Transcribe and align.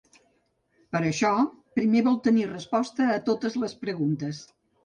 Per 0.95 1.01
això 1.09 1.33
primer 1.79 2.03
vol 2.09 2.17
tenir 2.29 2.47
resposta 2.57 3.11
a 3.17 3.21
totes 3.31 3.63
les 3.67 3.81
preguntes. 3.85 4.43